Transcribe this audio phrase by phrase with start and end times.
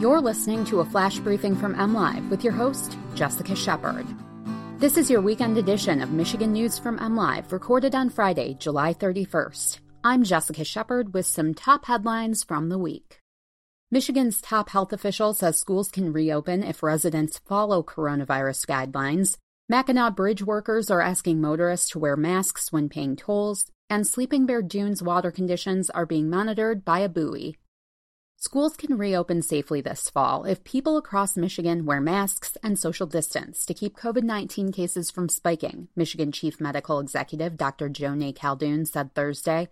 [0.00, 4.06] You're listening to a flash briefing from MLive with your host, Jessica Shepard.
[4.78, 9.80] This is your weekend edition of Michigan News from MLive, recorded on Friday, July 31st.
[10.02, 13.18] I'm Jessica Shepard with some top headlines from the week.
[13.90, 19.36] Michigan's top health official says schools can reopen if residents follow coronavirus guidelines.
[19.68, 24.62] Mackinac Bridge workers are asking motorists to wear masks when paying tolls, and Sleeping Bear
[24.62, 27.58] Dunes water conditions are being monitored by a buoy.
[28.42, 33.66] Schools can reopen safely this fall if people across Michigan wear masks and social distance
[33.66, 37.90] to keep COVID 19 cases from spiking, Michigan Chief Medical Executive Dr.
[37.90, 39.68] Joneigh Khaldun said Thursday.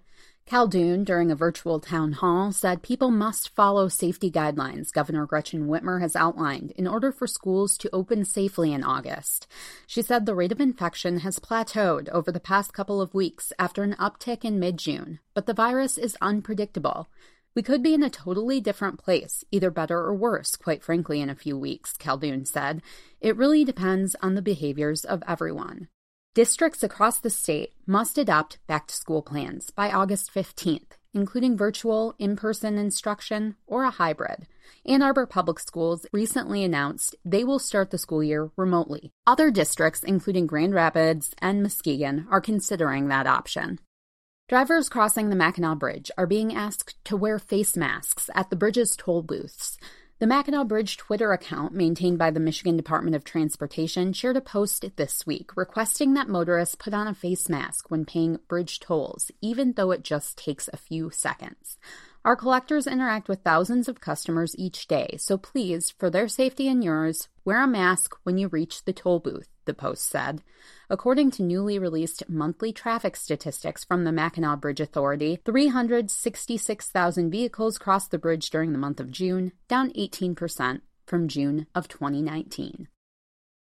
[0.46, 6.02] Khaldun, during a virtual town hall, said people must follow safety guidelines Governor Gretchen Whitmer
[6.02, 9.46] has outlined in order for schools to open safely in August.
[9.86, 13.82] She said the rate of infection has plateaued over the past couple of weeks after
[13.82, 17.08] an uptick in mid June, but the virus is unpredictable.
[17.54, 21.30] We could be in a totally different place, either better or worse, quite frankly, in
[21.30, 22.82] a few weeks, Khaldun said.
[23.20, 25.88] It really depends on the behaviors of everyone.
[26.34, 32.14] Districts across the state must adopt back to school plans by August 15th, including virtual,
[32.18, 34.46] in person instruction, or a hybrid.
[34.86, 39.10] Ann Arbor Public Schools recently announced they will start the school year remotely.
[39.26, 43.80] Other districts, including Grand Rapids and Muskegon, are considering that option.
[44.48, 48.96] Drivers crossing the Mackinac Bridge are being asked to wear face masks at the bridge's
[48.96, 49.76] toll booths.
[50.20, 54.86] The Mackinac Bridge Twitter account, maintained by the Michigan Department of Transportation, shared a post
[54.96, 59.74] this week requesting that motorists put on a face mask when paying bridge tolls, even
[59.74, 61.76] though it just takes a few seconds.
[62.24, 66.82] Our collectors interact with thousands of customers each day, so please, for their safety and
[66.82, 70.42] yours, wear a mask when you reach the toll booth the Post said.
[70.90, 78.10] According to newly released monthly traffic statistics from the Mackinac Bridge Authority, 366,000 vehicles crossed
[78.10, 82.88] the bridge during the month of June, down 18% from June of 2019.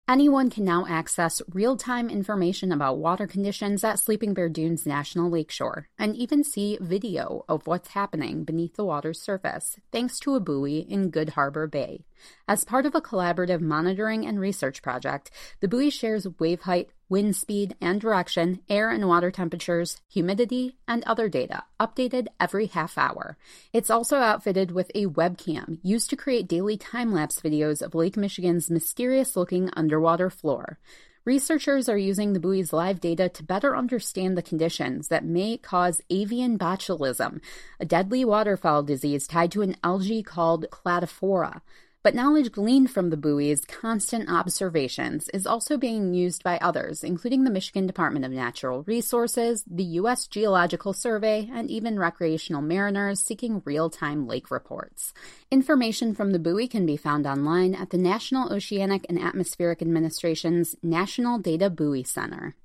[0.08, 5.32] Anyone can now access real time information about water conditions at Sleeping Bear Dunes National
[5.32, 10.40] Lakeshore and even see video of what's happening beneath the water's surface, thanks to a
[10.40, 12.06] buoy in Good Harbor Bay.
[12.48, 17.36] As part of a collaborative monitoring and research project, the buoy shares wave height, wind
[17.36, 23.38] speed and direction, air and water temperatures, humidity, and other data, updated every half hour.
[23.74, 28.18] It's also outfitted with a webcam used to create daily time lapse videos of Lake
[28.18, 30.80] Michigan's mysterious looking underwater floor.
[31.26, 36.00] Researchers are using the buoy's live data to better understand the conditions that may cause
[36.12, 37.42] avian botulism,
[37.80, 41.62] a deadly waterfowl disease tied to an algae called cladophora.
[42.06, 47.44] But knowledge gleaned from the buoy's constant observations is also being used by others, including
[47.46, 50.28] the Michigan Department of Natural Resources, the U.S.
[50.28, 55.16] Geological Survey, and even recreational mariners seeking real time lake reports.
[55.50, 60.76] Information from the buoy can be found online at the National Oceanic and Atmospheric Administration's
[60.84, 62.56] National Data Buoy Center.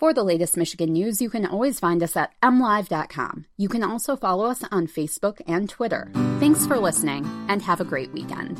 [0.00, 3.44] For the latest Michigan news, you can always find us at mlive.com.
[3.58, 6.10] You can also follow us on Facebook and Twitter.
[6.40, 8.58] Thanks for listening, and have a great weekend.